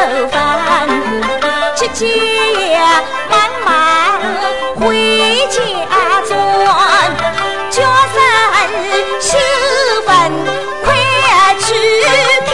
[0.00, 0.88] 家高速修饭，
[1.76, 2.04] 姐姐
[3.28, 3.32] 慢
[3.64, 3.68] 慢
[4.76, 4.80] 回
[5.48, 5.60] 家
[6.26, 6.32] 转，
[7.70, 8.16] 叫声
[9.20, 9.28] 秀
[10.06, 10.08] 芬
[10.82, 10.88] 快
[11.60, 11.68] 去
[12.46, 12.48] 看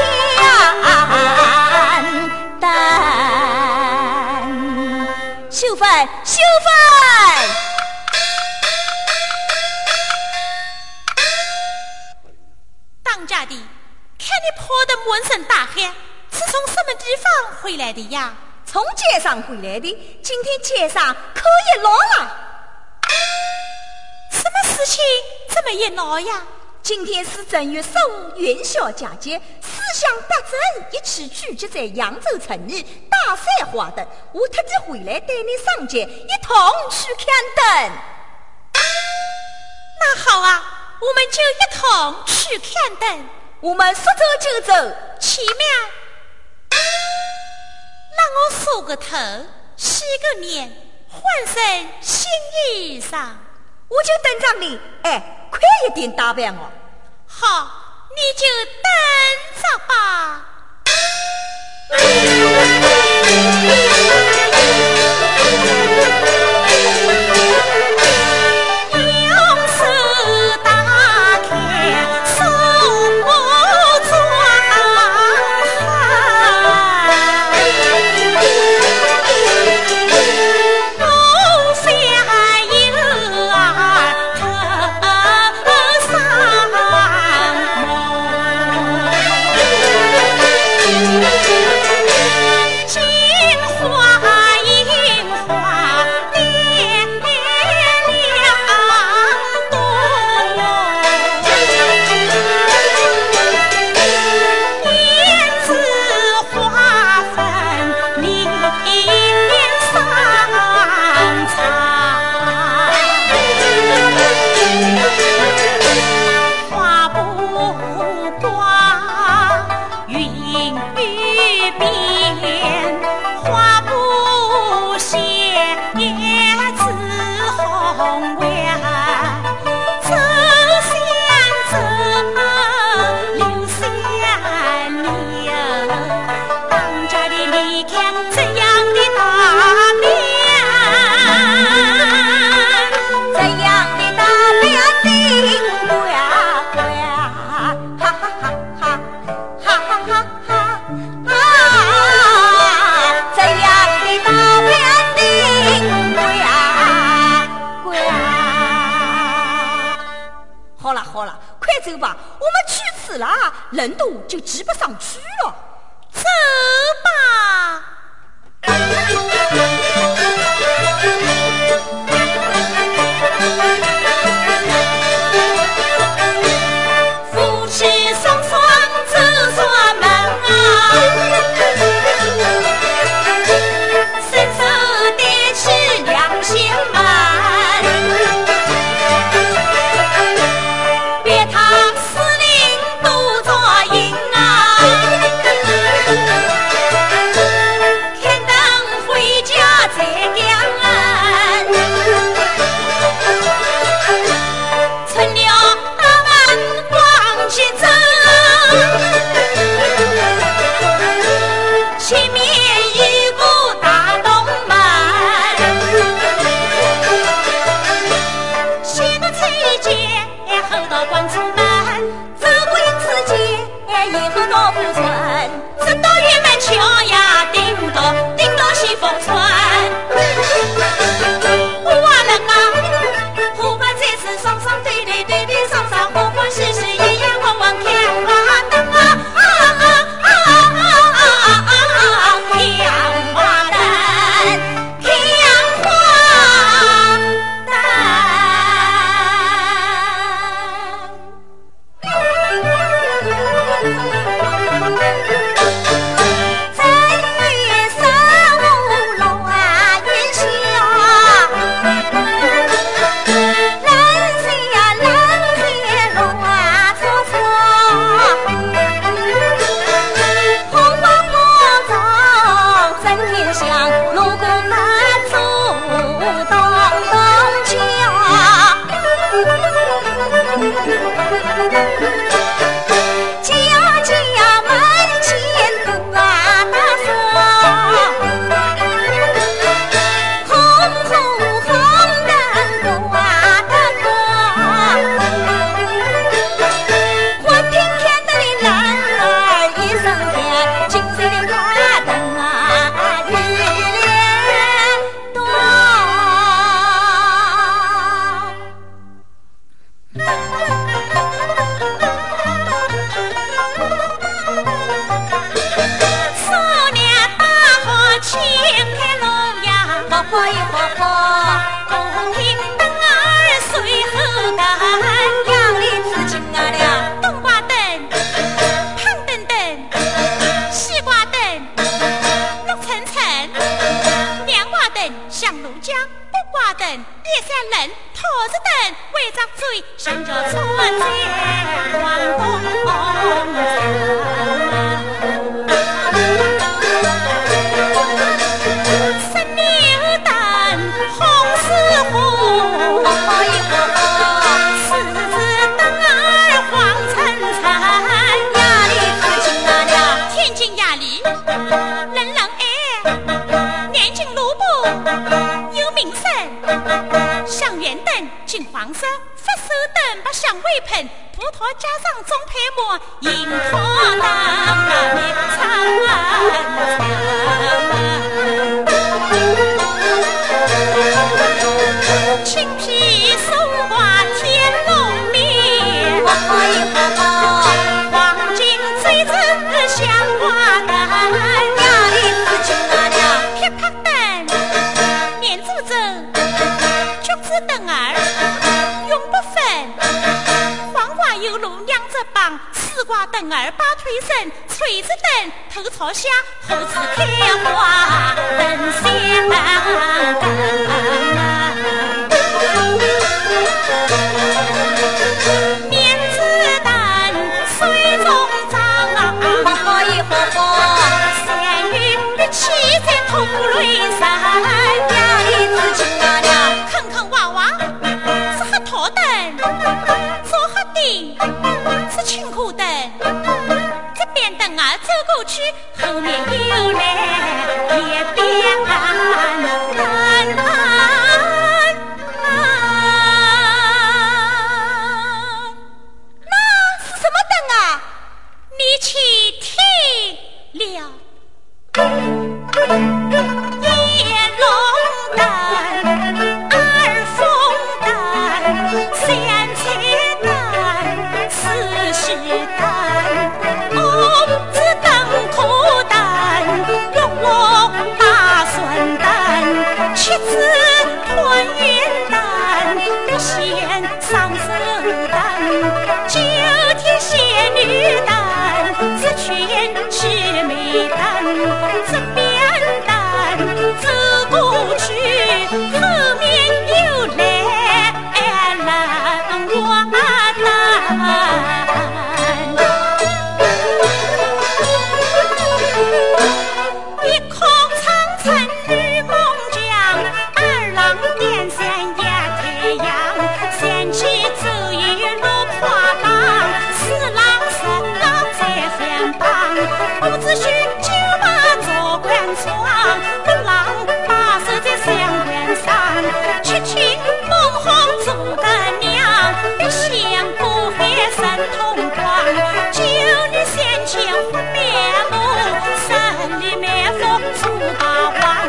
[2.60, 2.65] 蛋，
[5.50, 5.87] 秀芬，
[6.25, 6.66] 秀芬。
[15.09, 15.95] 满身大汗，是从什么地方
[17.60, 18.34] 回来的呀？
[18.64, 20.20] 从街上回来的。
[20.22, 21.42] 今天街上可
[21.74, 22.36] 热闹了。
[24.30, 25.04] 什么事情
[25.48, 26.42] 这么热闹呀？
[26.82, 34.06] 今天是正月十五元宵佳节，思乡百镇一起聚集在扬州城里大赛花灯。
[34.32, 36.56] 我特地回来带你上街一同
[36.91, 37.26] 去看
[37.56, 37.92] 灯。
[39.98, 43.28] 那好啊，我们就一同去看灯。
[43.60, 44.10] 我们说走
[44.41, 44.72] 就走，
[45.19, 45.66] 前面
[48.34, 49.16] 我梳个头，
[49.76, 50.70] 洗个脸，
[51.09, 52.31] 换身新
[52.75, 53.31] 衣裳，
[53.88, 54.81] 我就等着你。
[55.03, 56.70] 哎，快一点打扮我。
[57.26, 57.70] 好，
[58.14, 58.47] 你就
[58.82, 58.91] 等
[59.62, 59.92] 着吧。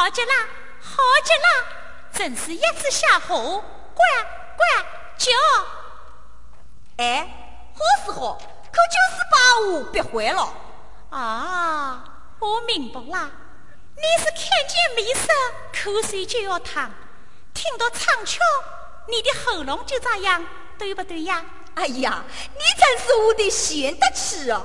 [0.00, 0.32] 好极了，
[0.80, 1.66] 好极了，
[2.10, 3.62] 真是一次下火，
[3.94, 4.02] 乖
[4.56, 4.86] 乖
[5.18, 5.30] 叫。
[6.96, 7.28] 哎，
[7.74, 8.38] 好是好，
[8.72, 10.54] 可就是把我憋坏了。
[11.10, 12.02] 啊，
[12.38, 13.30] 我明白了，
[13.94, 15.28] 你是看见美色，
[15.70, 16.88] 口水就要淌；
[17.52, 18.38] 听到唱腔，
[19.06, 20.42] 你的喉咙就这样，
[20.78, 21.44] 对不对呀？
[21.74, 24.64] 哎呀，你真是我的贤德妻啊！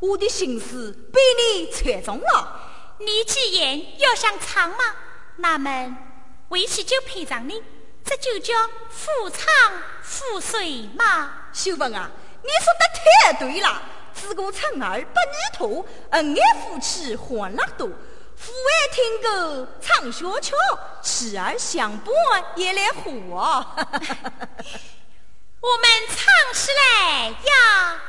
[0.00, 2.53] 我的心思被你猜中了。
[2.98, 4.94] 你既然要想唱嘛，
[5.36, 5.96] 那么
[6.48, 7.62] 为起就配上你，
[8.04, 8.54] 这就叫
[8.88, 9.48] 夫唱
[10.02, 11.32] 妇随嘛。
[11.52, 12.10] 秀芬啊，
[12.42, 13.82] 你说的太对了。
[14.12, 17.88] 自古称儿不女托，恩爱夫妻欢乐多。
[18.36, 20.54] 父爱听歌唱小曲，
[21.02, 22.14] 妻儿相伴
[22.54, 23.02] 也来和。
[25.60, 28.00] 我们唱起来呀！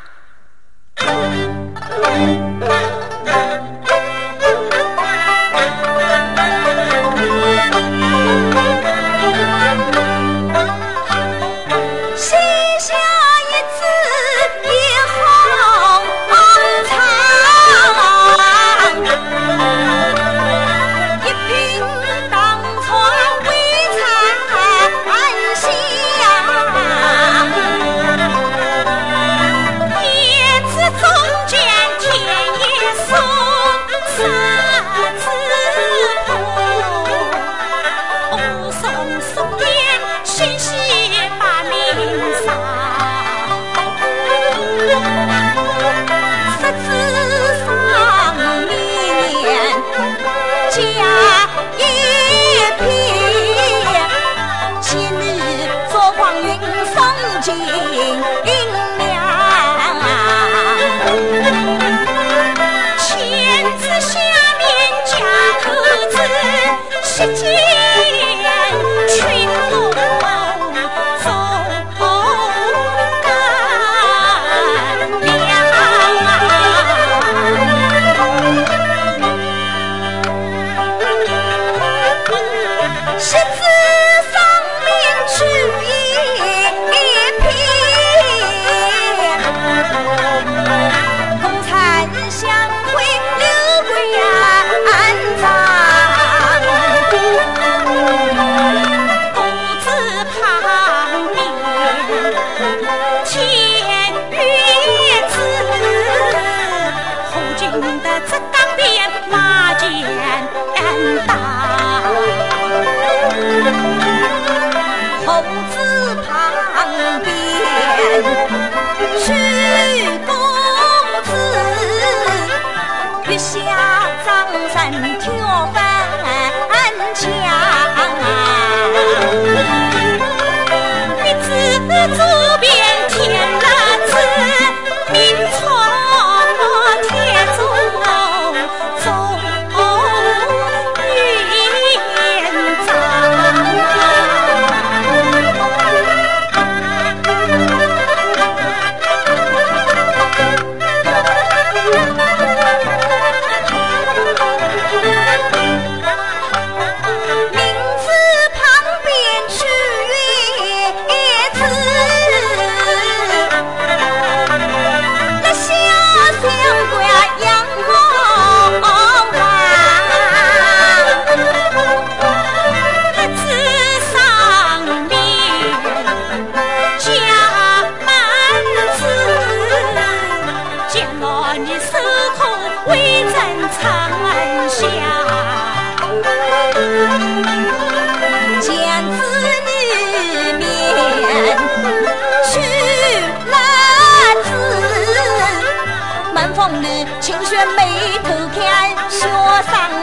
[197.56, 199.95] 雪眉头 câu.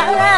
[0.00, 0.37] Oh,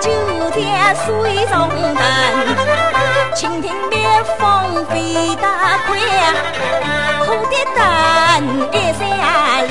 [0.00, 1.06] 青蛙就在水
[1.46, 1.52] 中
[1.94, 2.02] 等。
[3.34, 3.92] 蜻蜓蜜
[4.38, 4.40] 蜂
[4.86, 4.92] 飞
[5.36, 5.44] 得
[5.86, 5.88] 快，
[7.24, 7.78] 蝴蝶等
[8.72, 9.00] 一闪
[9.66, 9.70] 亮。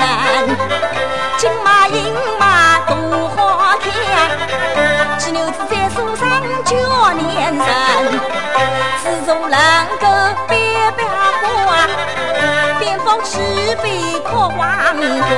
[1.36, 1.96] 金马银
[2.38, 3.38] 马多好
[3.78, 3.86] 看，
[5.18, 6.22] 鸡牛子在树上
[6.64, 6.76] 叫
[7.12, 7.60] 连声，
[9.02, 9.58] 自从能
[10.00, 10.06] 够
[10.48, 10.56] 变
[10.96, 11.12] 变花。
[13.30, 13.86] 是非
[14.24, 14.56] 可黄
[14.96, 15.36] 昏，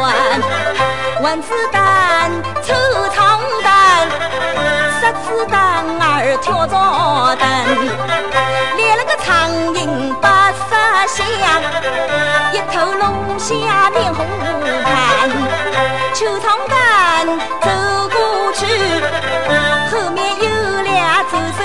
[1.23, 2.31] 蚊子弹，
[2.63, 2.73] 抽
[3.13, 4.07] 长弹，
[5.01, 6.77] 十子弹儿挑着
[7.41, 7.49] 灯，
[8.77, 11.25] 连了个苍蝇八十响，
[12.53, 13.09] 一头龙
[13.39, 14.27] 虾面红
[14.85, 14.93] 盘，
[16.13, 17.27] 抽长弹
[17.63, 17.67] 走
[18.13, 18.67] 过去，
[19.91, 20.45] 后面有
[20.83, 21.61] 俩走手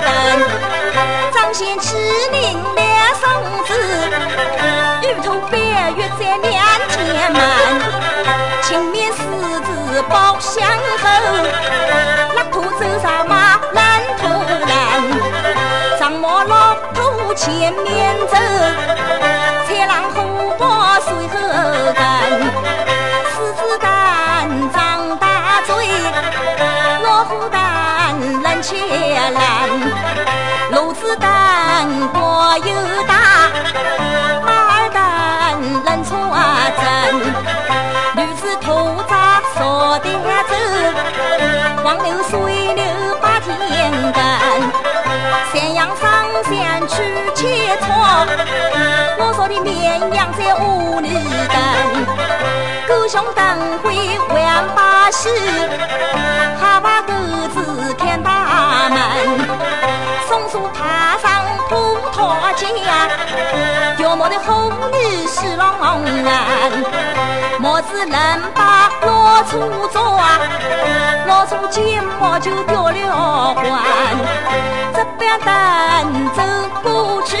[0.00, 0.10] 灯，
[1.32, 1.96] 张先起
[2.32, 2.82] 领两
[3.14, 3.22] 双
[3.64, 3.70] 子。
[5.02, 5.54] 玉头白
[5.96, 6.50] 玉在面
[6.88, 7.40] 前满，
[8.62, 9.20] 青面狮
[9.60, 10.66] 子抱香
[11.00, 11.06] 后，
[17.62, 18.36] 前面走，
[19.68, 21.38] 豺狼虎豹随后
[21.94, 22.02] 跟，
[23.30, 25.72] 狮子胆张大嘴，
[27.04, 28.74] 老虎胆冷且
[29.30, 29.70] 烂，
[30.72, 33.12] 骡子胆国又大。
[50.02, 51.08] 说的绵羊在屋里
[51.48, 51.56] 等，
[52.88, 55.28] 狗熊等会玩把戏，
[56.60, 57.12] 哈巴狗
[57.54, 58.98] 子看大门，
[60.28, 62.18] 松鼠爬上葡萄
[62.56, 62.66] 架，
[63.96, 65.72] 掉毛的红女是郎。
[67.60, 68.18] 帽子能
[68.54, 70.02] 把老粗抓，
[71.28, 73.64] 老粗睫毛就掉了环。
[74.92, 76.42] 这边灯走
[76.82, 77.36] 过去，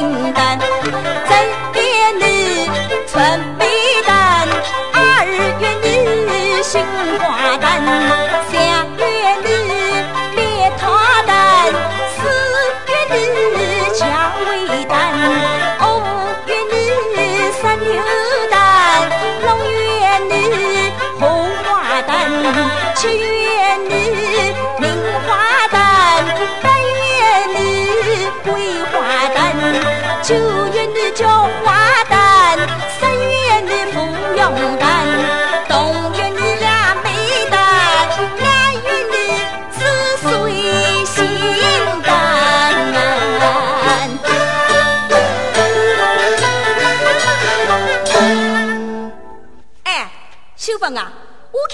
[0.00, 1.38] 清淡，正
[1.74, 2.70] 月里
[3.06, 3.66] 春比
[4.06, 4.48] 旦，
[4.94, 5.26] 二
[5.60, 6.82] 月里杏
[7.18, 8.29] 花淡。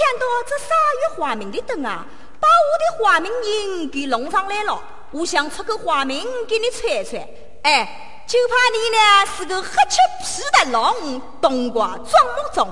[0.06, 0.68] 看到这三
[1.00, 2.06] 月花名的灯啊，
[2.38, 4.80] 把我的花名音给弄上来了。
[5.10, 7.28] 我想出个花名给你传传，
[7.62, 12.68] 哎，就怕你呢是个黑漆皮的龙，冬瓜装木中，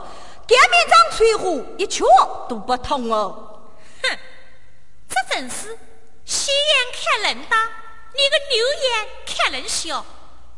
[0.47, 2.07] 擀面杖吹火一敲
[2.49, 3.65] 都不通哦。
[4.05, 4.19] 哼，
[5.09, 5.77] 这真是
[6.25, 7.69] 斜眼看人大，
[8.13, 10.07] 你个牛眼看人小，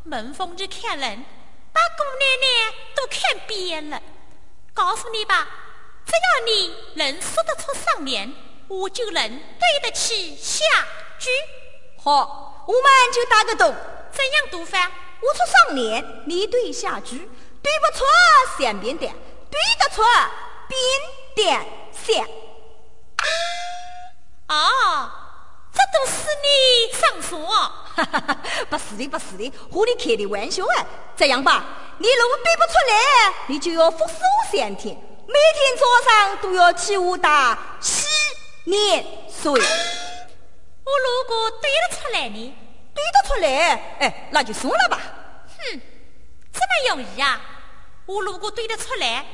[0.03, 1.25] 门缝子看人，
[1.73, 3.99] 把姑奶奶都看扁了。
[4.75, 5.47] 告诉你吧，
[6.07, 8.33] 只要你能说得出上联，
[8.67, 10.63] 我就能对得起下
[11.19, 11.29] 句。
[12.01, 13.63] 好，我们就打个赌，
[14.11, 14.91] 怎样赌法？
[15.21, 17.17] 我出上联，你对下句，
[17.61, 18.05] 对不出
[18.57, 19.13] 三边点，
[19.51, 20.01] 对得出
[20.67, 20.79] 边
[21.35, 22.25] 点三。
[24.47, 25.11] 哦，
[25.73, 27.45] 这都是你上锁？
[27.47, 28.37] 哈哈哈，
[28.69, 30.85] 不是的，不是的，和你开的玩笑啊。
[31.17, 31.65] 这样吧，
[31.97, 34.95] 你如果对不出来，你就要服侍我三天，
[35.27, 38.07] 每天早上都要替我打洗
[38.63, 39.51] 脸水。
[39.51, 42.55] 我如果对得出来呢？
[42.95, 44.99] 对得出来，哎，那就算了吧。
[45.57, 45.81] 哼，
[46.51, 47.39] 这么容易啊？
[48.05, 49.25] 我如果对得出来，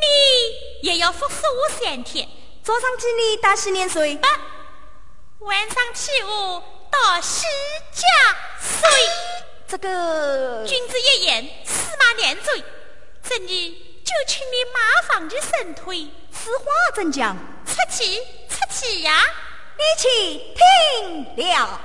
[0.00, 2.26] 你也要服侍我三天。
[2.62, 7.44] 早上替你打洗脸水，不，晚上替我倒洗
[7.92, 8.02] 脚
[8.58, 8.88] 水。
[9.68, 12.64] 这个君子一言，驷马难追。
[13.22, 16.06] 这里就请你马上的神推。
[16.30, 16.64] 此话
[16.94, 17.36] 怎讲？
[17.66, 19.12] 出气，出气呀！
[19.76, 20.08] 你去
[20.54, 21.80] 听了。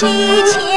[0.00, 0.69] 几千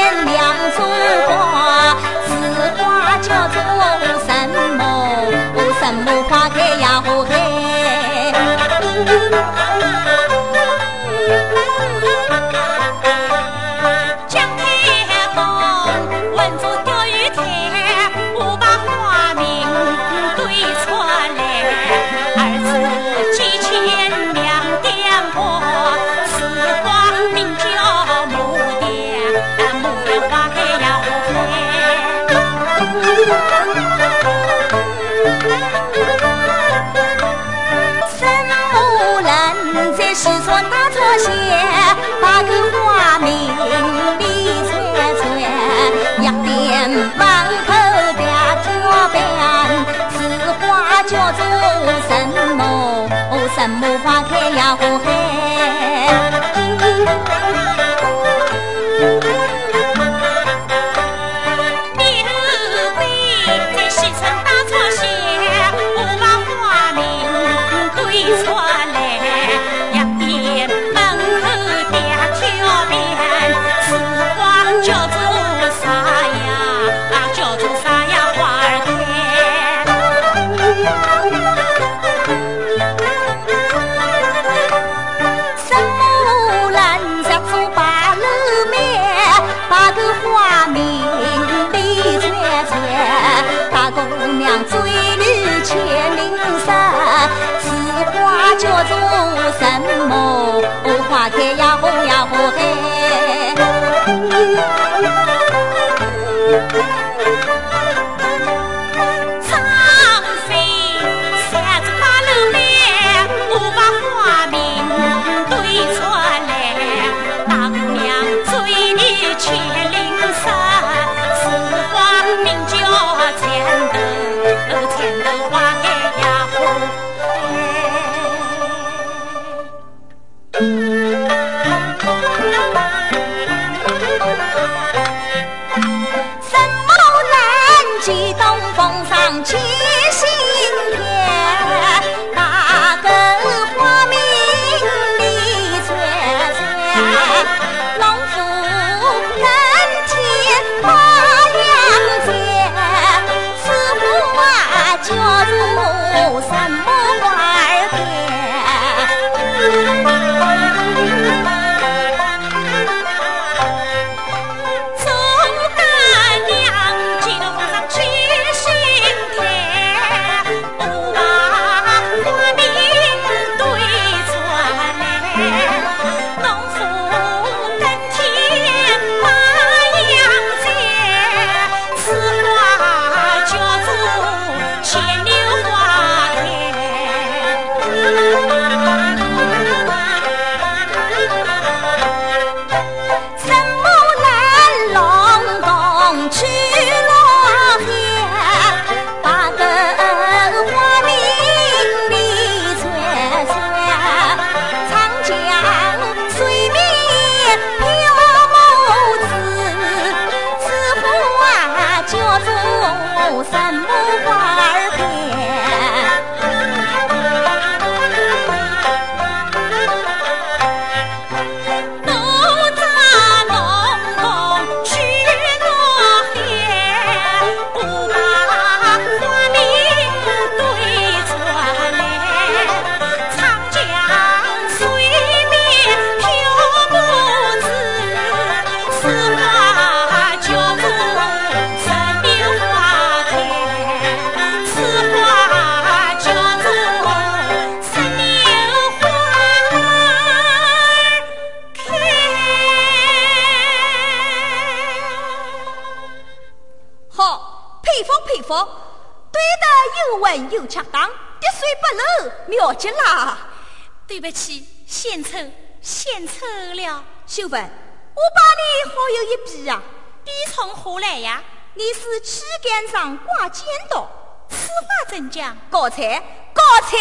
[273.04, 274.08] 上挂尖刀，
[274.48, 275.54] 此话怎讲？
[275.70, 276.18] 高才，
[276.54, 276.96] 高才！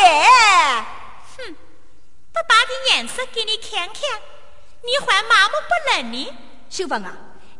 [1.37, 1.55] 哼，
[2.33, 3.95] 不把点颜色给你看看，
[4.81, 6.37] 你还麻木不仁呢？
[6.69, 7.09] 秀芬啊，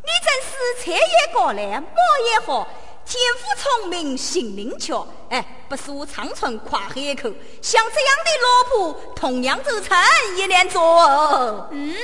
[0.02, 1.88] 你真是才也高来，貌
[2.30, 2.68] 也好。
[3.06, 7.32] 天赋聪明，心灵巧，哎，不输长春夸海口。
[7.62, 9.96] 像这样的老婆，同样就成
[10.36, 11.68] 一连座。
[11.70, 11.96] 嗯，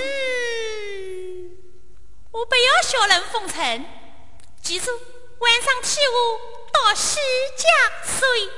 [2.31, 3.85] 我不要小人奉承。
[4.63, 4.91] 记住，
[5.41, 6.39] 晚上起舞
[6.73, 7.19] 到西
[7.57, 7.67] 家
[8.05, 8.49] 睡。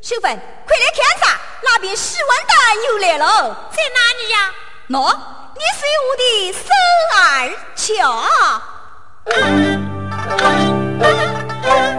[0.00, 0.30] 秀芬，
[0.66, 1.40] 快来看啥？
[1.62, 2.52] 那边洗碗的
[2.86, 4.54] 又来了，在哪里呀？
[4.90, 5.16] 喏，
[5.54, 6.64] 你是我的孙
[7.16, 7.20] 儿
[7.74, 7.82] 巧。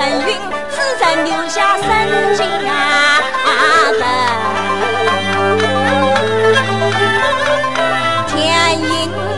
[0.00, 0.26] 陈云
[0.70, 1.84] 只战留下深
[2.34, 2.40] 家
[3.98, 4.02] 门
[8.26, 8.34] 天
[8.80, 8.88] 音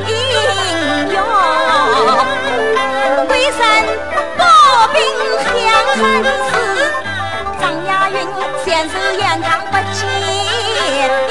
[0.07, 1.17] 地阴哟
[3.51, 3.61] 神
[4.39, 4.41] 不
[4.93, 4.97] 兵
[5.51, 5.53] 强
[7.59, 8.15] 张亚云
[8.65, 10.01] 先是眼看不见
[11.27, 11.31] 命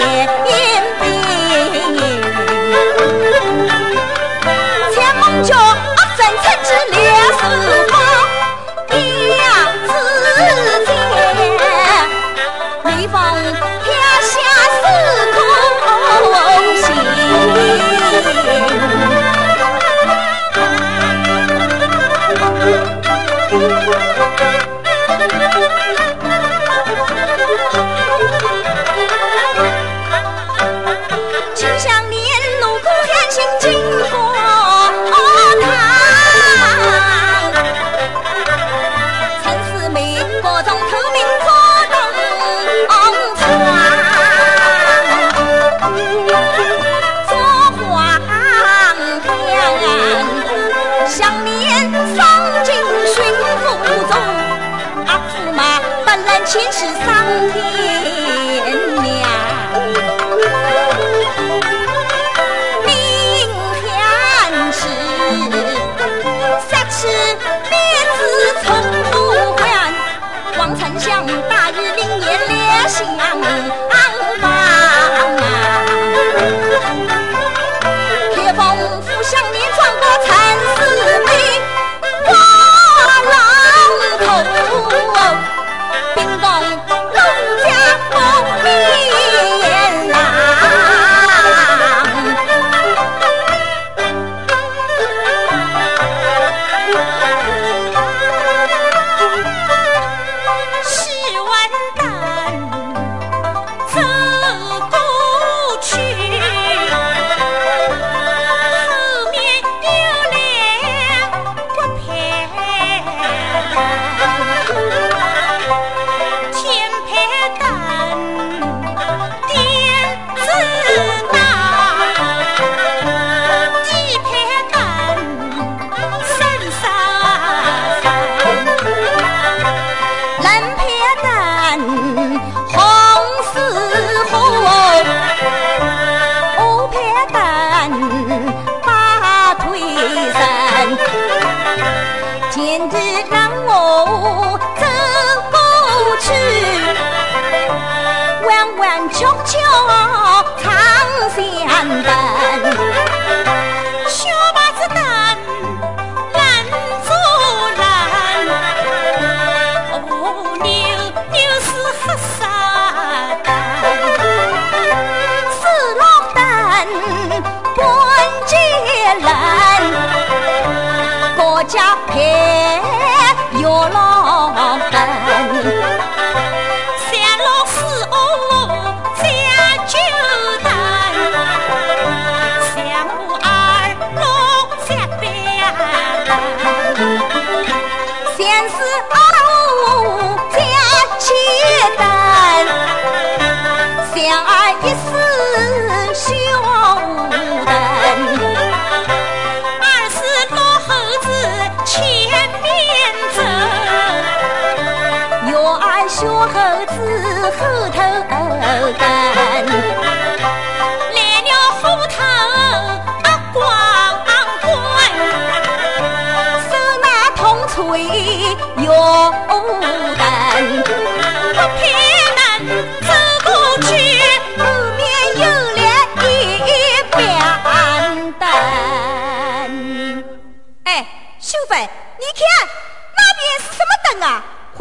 [0.00, 0.39] 话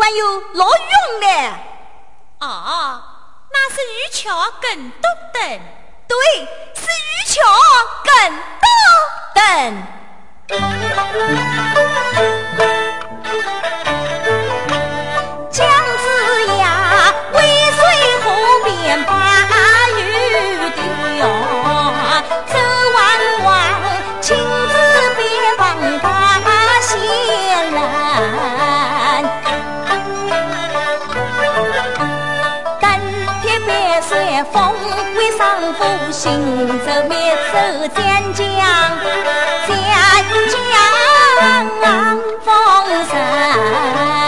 [0.10, 1.28] 有老用的。
[2.40, 3.04] 啊
[3.52, 5.42] 那是于桥更多等
[6.08, 6.18] 对
[6.76, 7.44] 是于桥
[8.06, 8.12] 更
[8.62, 8.68] 多
[9.36, 9.40] 的
[36.22, 36.28] 行
[36.68, 37.16] 走灭
[37.54, 38.04] 舟，江
[38.34, 38.44] 江
[39.66, 39.72] 江
[41.82, 41.88] 江
[42.44, 42.50] 风
[43.06, 44.19] 生。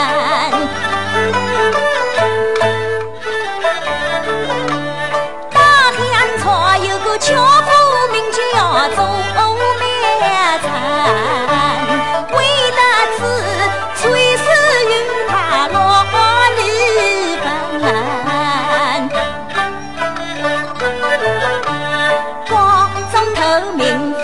[23.91, 23.99] 清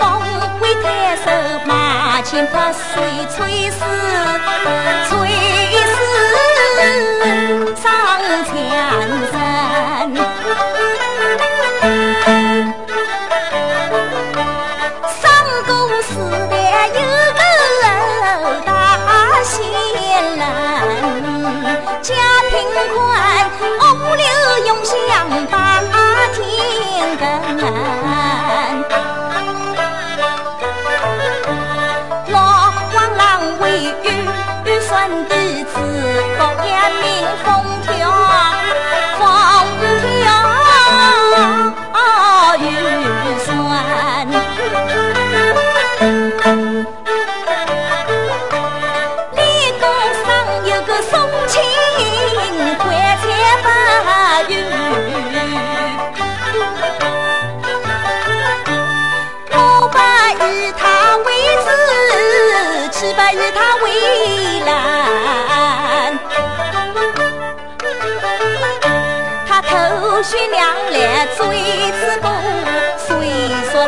[0.58, 1.30] 会太受，
[1.66, 3.02] 马琴把水
[3.36, 3.84] 吹死，
[5.10, 5.37] 吹。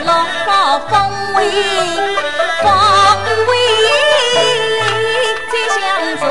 [0.05, 0.93] 风
[1.45, 1.47] 雨
[2.63, 2.67] 风
[3.47, 3.53] 雨
[5.51, 5.79] 再相
[6.19, 6.23] 逢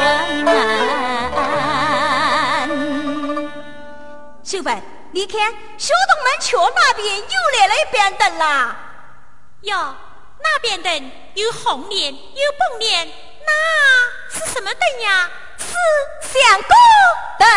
[4.43, 4.67] 秀芬
[5.11, 7.23] 你看小东门桥那边又
[7.59, 8.75] 来了一边灯啦
[9.61, 9.95] 哟
[10.41, 13.07] 那边灯有红脸有白脸
[13.45, 13.51] 那
[14.29, 15.29] 是什么灯呀？
[15.57, 15.73] 是
[16.39, 16.71] 相公
[17.39, 17.47] 灯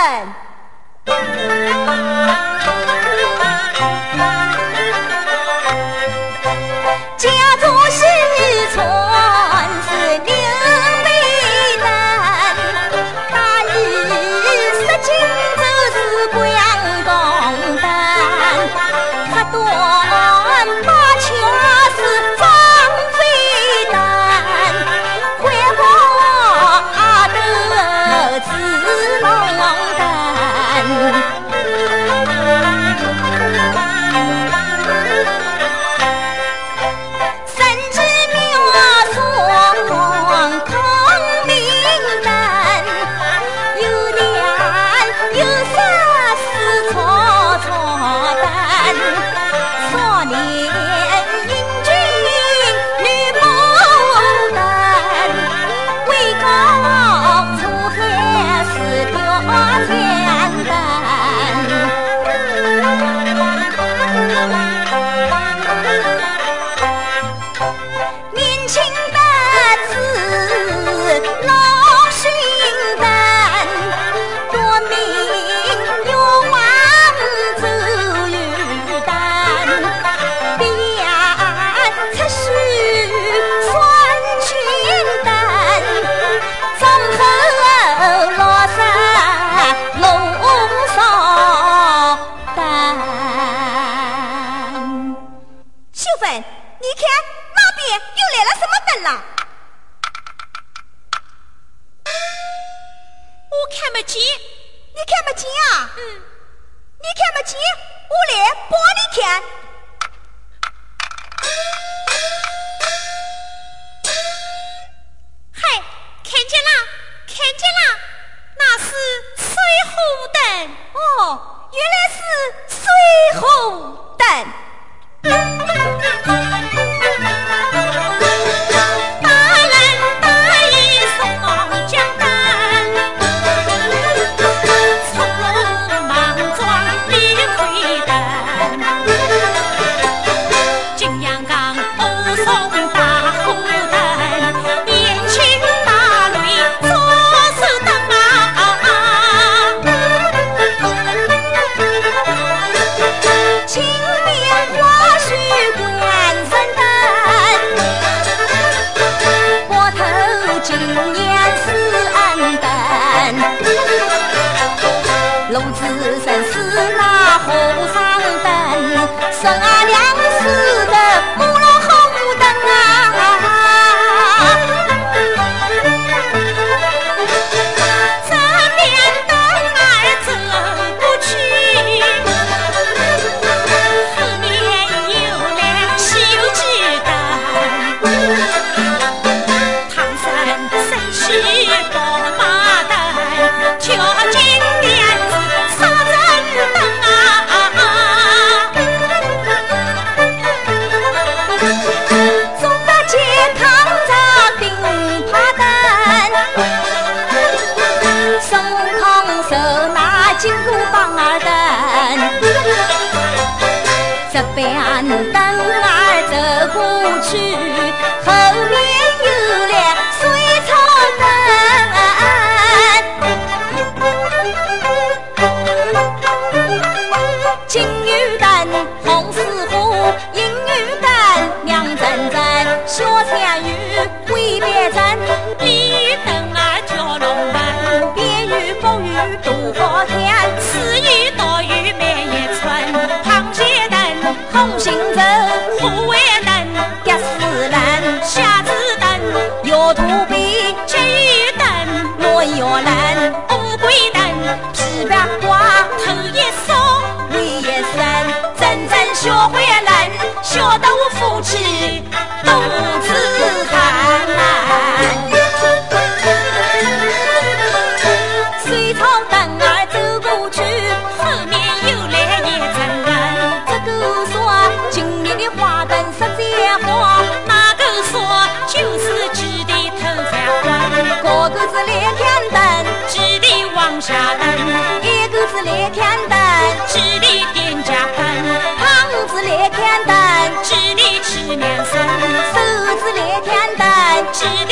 [294.45, 294.72] 今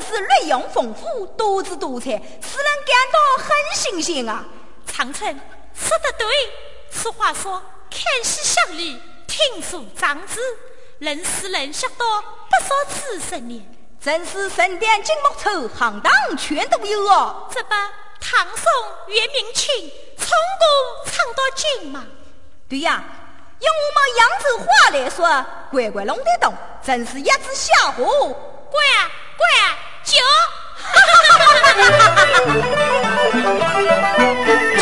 [0.00, 4.44] 是内容丰富、多姿多彩，使人感到很新鲜啊！
[4.86, 5.34] 长春
[5.74, 6.26] 说得对，
[6.90, 10.40] 此话说看戏享礼，听书长知，
[10.98, 13.66] 能使人学到不少知识呢。
[14.00, 17.48] 真是神殿金木丑，行当全都有哦。
[17.52, 17.70] 这不，
[18.20, 22.04] 唐宋元明清，从古唱到今嘛。
[22.68, 23.02] 对呀。
[23.60, 26.52] 用我们扬州话来说，乖乖弄得懂，
[26.84, 28.04] 真是一只小虎，
[28.70, 28.82] 乖
[29.36, 29.46] 乖
[30.02, 30.22] 叫。